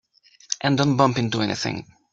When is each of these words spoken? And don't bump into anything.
And 0.61 0.79
don't 0.79 0.97
bump 0.97 1.19
into 1.19 1.41
anything. 1.43 1.85